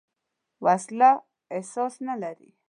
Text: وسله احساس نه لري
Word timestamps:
وسله 0.65 1.11
احساس 1.57 1.93
نه 2.07 2.13
لري 2.21 2.51